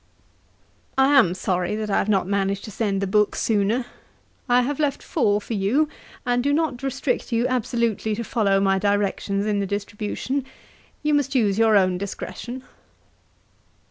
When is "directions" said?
8.79-9.45